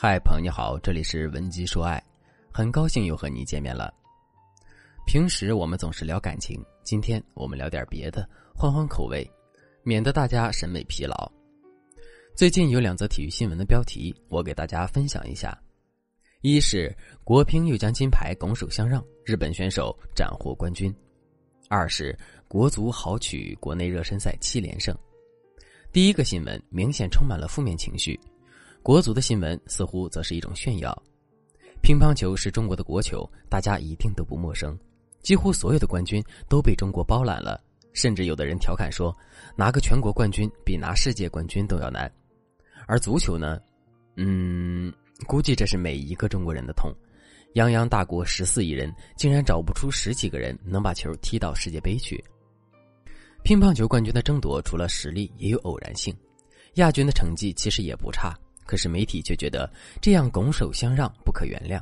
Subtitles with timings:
[0.00, 2.00] 嗨，朋友你好，这里是文姬说爱，
[2.52, 3.92] 很高兴又和你见面了。
[5.04, 8.24] 平时我们总是聊感情，今天我们聊点别的，
[8.54, 9.28] 换换口味，
[9.82, 11.28] 免得大家审美疲劳。
[12.36, 15.60] 最近有两则体育新闻的标题，我给大家分享一下：
[16.42, 20.92] 一是国乒又将金牌拱手相让，日本选手斩获冠军；
[21.68, 24.96] 二是国足豪取国内热身赛七连胜。
[25.90, 28.16] 第一个新闻明显充满了负面情绪。
[28.82, 30.96] 国足的新闻似乎则是一种炫耀。
[31.82, 34.76] 乒乓球是中国的国球，大家一定都不陌生。
[35.22, 37.60] 几乎所有的冠军都被中国包揽了，
[37.92, 39.14] 甚至有的人调侃说，
[39.56, 42.10] 拿个全国冠军比拿世界冠军都要难。
[42.86, 43.60] 而足球呢？
[44.16, 44.92] 嗯，
[45.26, 46.90] 估计这是每一个中国人的痛。
[47.54, 52.22] 泱泱大国十四亿人，竟然找不出十几个人能把球踢到世界杯去。
[53.42, 56.14] 乒乓球冠军的争夺，除了实力，也有偶然性。
[56.74, 58.36] 亚军的成绩其实也不差。
[58.68, 61.80] 可是媒体却觉得这样拱手相让不可原谅，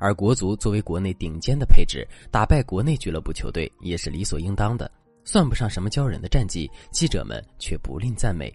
[0.00, 4.90] 而国足作为国内顶尖的配置，打败国内俱乐部球队也是理所应当的，
[5.24, 6.68] 算不上什么骄人的战绩。
[6.90, 8.52] 记者们却不吝赞美。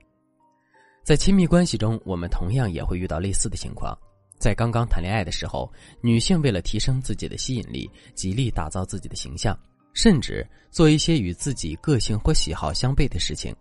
[1.01, 3.97] 在亲密关系中，我们同样也会遇到类似的情况。
[4.37, 9.57] 在刚刚谈恋爱的时候，女性为了提升自己的吸引力，极力打造自己的形象，
[9.93, 13.55] 甚至做一些与自己个性或喜好相悖的事情。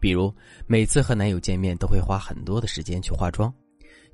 [0.00, 0.34] 比如，
[0.66, 3.52] 每次和男友见面都会花很多的时间去化妆，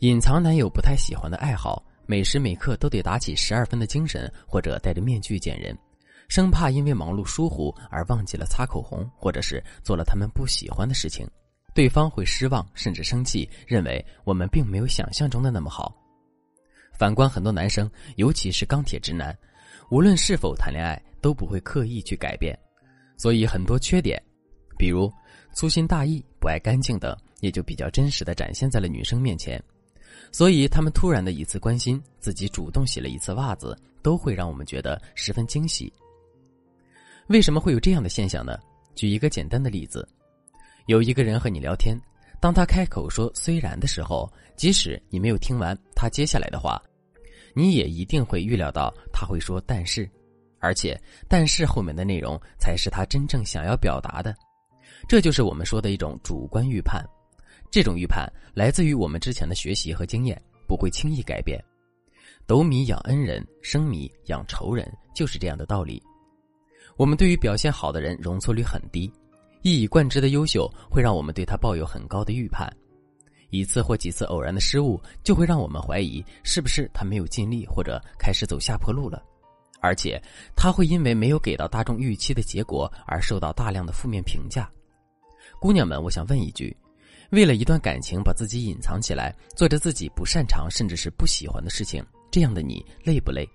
[0.00, 5.76] 隐藏男友不太喜欢的爱好，每时每刻都得打起十二分的精神，或者戴着面具见人，
[6.28, 11.24] 生怕因为忙碌疏忽而忘记了擦口红，或者是做了他们不喜欢的事情，
[11.72, 15.94] 对方会失望甚至生气，认为我们并没有想象中的那么好。
[16.98, 19.36] 反观很多男生，尤其是钢铁直男，
[19.90, 22.58] 无论是否谈恋爱，都不会刻意去改变，
[23.16, 24.20] 所以很多缺点，
[24.78, 25.12] 比如。
[25.54, 29.58] 粗心大意、不爱干净等，也就比较真实的展现在了女生面前，
[30.30, 35.90] 所以他们突然的一次关心，自己主动洗了一次袜子，都会让我们觉得十分惊喜。
[37.28, 38.58] 为什么会有这样的现象呢？
[38.94, 40.06] 举一个简单的例子，
[40.84, 41.98] 有一个人和你聊天，
[42.38, 46.78] 当他开口说“虽然”的时候，即使你没有听完他接下来的话，
[47.54, 50.06] 你也一定会预料到他会说“但是”，
[50.60, 51.00] 而且
[51.30, 54.36] “但是”后面的内容才是他真正想要表达的。
[55.08, 57.04] 这就是我们说的一种主观预判，
[57.70, 61.62] 这种预判来自于我们之前的学习和经验，不会轻易改变。
[62.46, 66.02] 斗米养恩人，生米养仇人，就是这样的道理。
[66.96, 69.12] 我们对于表现好的人容错率很低，
[69.62, 72.72] 一以贯之的优秀会让我们对他抱有很高的预判。
[73.50, 79.22] 一次或几次偶然的失误，就会让我们怀疑是不是他没有尽力，或者开始走下坡路了。
[79.80, 80.20] 而且
[80.56, 84.68] 他会因为没有给到大众预期的结果而受到大量的负面评价。
[85.60, 86.76] 姑娘们，我想问一句：
[87.30, 93.48] 为了一段感情把自己隐藏起来，做着自己不擅长甚至是不喜欢的事情，这样的你累不累？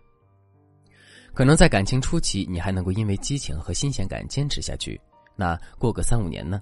[1.34, 5.00] 可能在感情初期，你还能够因为激情和新鲜感坚持下去。
[5.36, 6.60] 那过个三五年呢？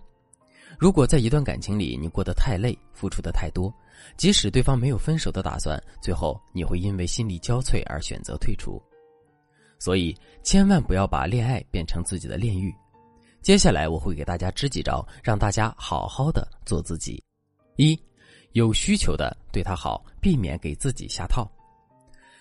[0.77, 3.73] 如果在一段感情里你过得太累，付出的太多，
[4.15, 8.79] 即使对方没有分手的打算，最后你会因为心力交瘁而选择退出。
[9.79, 12.73] 所以，千万不要把恋爱变成自己的炼狱。
[13.41, 17.23] 接下来我会给大家支几招，让大家好好的做自己。
[17.77, 17.97] 一，
[18.51, 21.49] 有需求的对他好，避免给自己下套。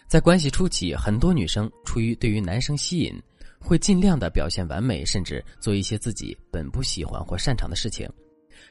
[0.08, 3.14] 在关系初期，很多女生出于对于男生吸引，
[3.60, 8.10] 会尽量的表现完美，甚至做一些自己本不喜欢或擅长的事情，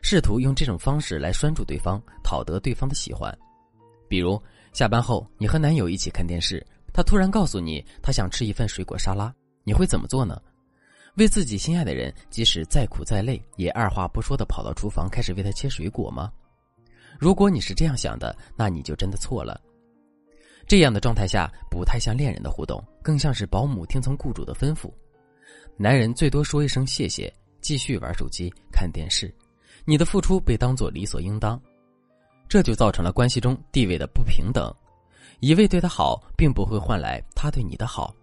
[0.02, 3.36] 试图用这种方式来拴住对方，讨得对方的喜欢。
[4.10, 4.42] 比如
[4.74, 9.34] 下班后，你和男友一起看电视，他突然告诉你他想吃一份水果沙拉，
[9.64, 10.42] 你会怎么做呢？
[11.18, 16.32] 为自己心爱的人，即使再苦再累，也二话不说的跑到厨房开始为他切水果吗？
[17.20, 19.60] 如果你是这样想的，那你就真的错了。
[20.68, 24.92] 这样的状态下，不太像恋人的互动，更像是保姆听从雇主的吩咐。
[25.76, 29.34] 男人最多说一声谢谢，继续玩手机看电视，
[29.86, 31.60] 你的付出被当作理所应当，
[32.48, 34.72] 这就造成了关系中地位的不平等。
[35.40, 38.14] 一味对他好，并不会换来他对你的好。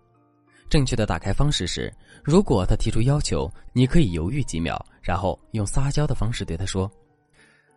[0.68, 1.92] 正确的打开方式是：
[2.24, 6.90] 如果他提出要求，你可以犹豫几秒，然后用撒娇的方式对他说：“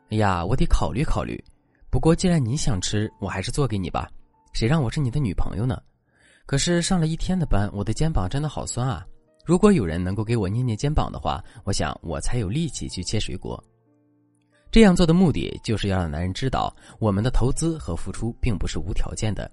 [0.09, 1.43] 哎呀，我得考虑考虑。
[1.89, 4.09] 不过既然你想吃，我还是做给你吧。
[4.53, 5.79] 谁让我是你的女朋友呢？
[6.45, 9.05] 可是上了一天的班，我的肩膀真的好酸啊！
[9.45, 13.63] 如果有人能够给我捏捏肩膀的话，我想我才有力气去切水果。
[14.71, 19.49] 这样做的目的就是要让男人知道，我们的投资和付出并不是无条件的。”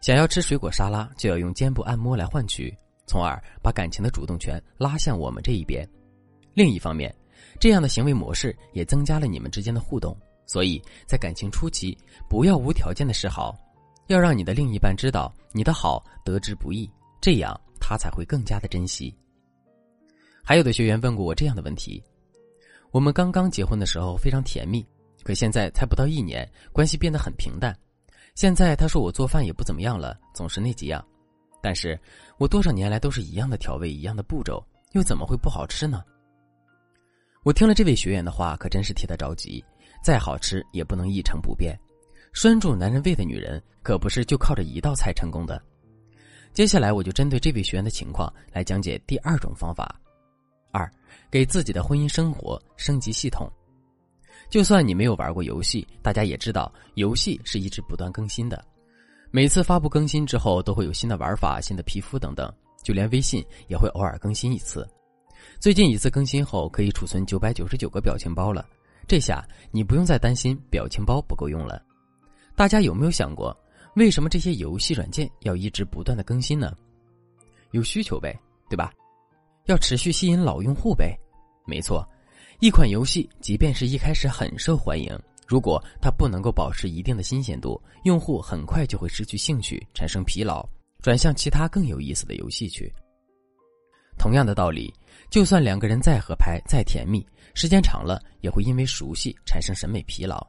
[0.00, 2.76] 想要吃水果沙拉，就要用肩部按摩来换取，
[3.06, 5.88] 从而把感情的主动权拉向我们这一边。
[6.52, 7.14] 另一方面，
[7.58, 10.16] 这样的行为模式也增加了你们之间的互动，
[10.46, 11.96] 所以在感情初期，
[12.28, 13.56] 不要无条件的示好，
[14.08, 16.90] 要让你的另一半知道你的好得之不易，
[17.20, 19.14] 这样他才会更加的珍惜。
[20.42, 22.02] 还有的学员问过我这样的问题：
[22.90, 24.86] 我们刚刚结婚的时候非常甜蜜，
[25.22, 27.74] 可现在才不到一年，关系变得很平淡。
[28.34, 31.04] 现在他说我做饭也不怎么样了，总是那几样，
[31.62, 31.98] 但是
[32.36, 36.02] 我多少年来都是一样的调味，一样的步骤，又怎么会不好吃呢？
[37.44, 39.64] 我听了这位学员的话，可真是替他着急。
[40.02, 41.78] 再好吃也不能一成不变，
[42.34, 45.62] 拴住男人胃的女人可不是就靠着一道菜成功的。
[46.52, 49.98] 接下来我就针对这位学员的情况来讲解第二种方法：
[50.72, 50.90] 二，
[51.30, 53.50] 给自己的婚姻生活升级系统。
[54.48, 58.64] 就算你没有玩过游戏，大家也知道游戏是一直不断更新的，
[59.30, 62.52] 每次发布更新之后都会有新的玩法、新的皮肤等等，
[62.82, 64.88] 就连微信也会偶尔更新一次。
[65.58, 68.66] 最近一次更新后可以储存九百九十九个表情包了。
[69.06, 71.82] 这下你不用再担心表情包不够用了。
[72.56, 73.54] 大家有没有想过，
[73.96, 76.74] 为什么这些游戏软件要一直不断的更新呢？
[77.72, 78.38] 有需求呗，
[78.70, 78.92] 对吧？
[79.66, 81.18] 要持续吸引老用户呗。
[81.66, 82.06] 没错，
[82.64, 85.14] 一款游戏即便是一开始很受欢迎，
[85.46, 90.66] 如果它不能够保持一定的新鲜度，用户很快就会失去兴趣，产生疲劳，
[91.02, 92.90] 转向其他更有意思的游戏去。
[94.16, 94.90] 同样的道理，
[95.28, 97.22] 就算两个人再合拍、再甜蜜，
[97.52, 100.42] 时间长了也会因为熟悉产生审美疲劳。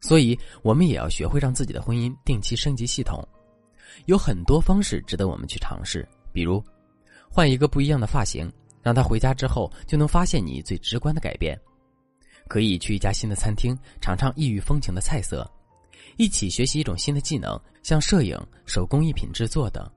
[0.00, 3.22] 所以，我们也要学会让自己的婚姻定期升级系统。
[4.06, 6.64] 有很多方式值得我们去尝试，比如
[7.28, 8.50] 换一个不一样的发型，
[8.82, 11.56] 让他回家之后就能发现你最直观的改变；
[12.48, 15.44] 可以去一家新的餐厅尝尝异域风情的菜色；
[16.16, 19.88] 一起学习一种新的技能，像摄影、手工艺品制作等。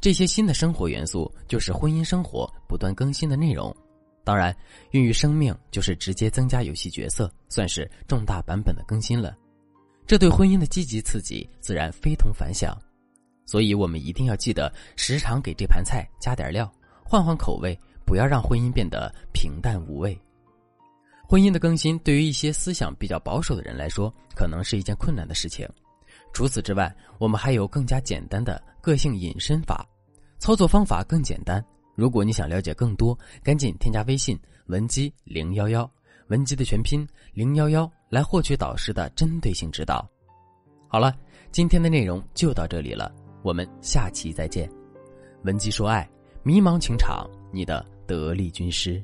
[0.00, 3.72] 这些新的生活元素就是婚姻生活不断更新的内容，
[4.24, 4.56] 当然，
[4.90, 9.36] 孕育生命就是直接增加游戏角色，算是重大版本的更新了。
[10.04, 12.76] 这对婚姻的积极刺激自然非同凡响，
[13.46, 16.68] 所以我们一定要记得时常给这盘菜加点料，
[17.12, 20.18] 换换口味，不要让婚姻变得平淡无味。
[21.28, 25.68] 婚姻的更新对于一些思想比较保守的人来说，可能是一件困难的事情。
[26.32, 29.86] 除此之外，我们还有更加简单的个性隐身法，
[30.38, 31.62] 操作方法更简单。
[31.94, 35.86] 如果你想了解更多，赶紧添加微信文姬零幺幺，
[36.28, 40.08] 文姬的全拼零幺幺，来获取导师的针对性指导。
[40.88, 41.14] 好了，
[41.50, 44.66] 今天的内容就到这里了，我们下期再见。
[45.42, 46.08] 文姬说爱，
[46.44, 49.00] 迷茫情场，你的得力军师。